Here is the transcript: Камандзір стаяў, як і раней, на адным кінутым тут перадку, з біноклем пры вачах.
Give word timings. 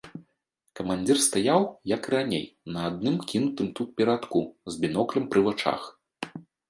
Камандзір 0.77 1.17
стаяў, 1.25 1.61
як 1.95 2.01
і 2.09 2.13
раней, 2.15 2.45
на 2.77 2.85
адным 2.93 3.15
кінутым 3.33 3.67
тут 3.81 3.93
перадку, 4.01 4.39
з 4.77 4.85
біноклем 4.87 5.29
пры 5.35 5.39
вачах. 5.51 5.81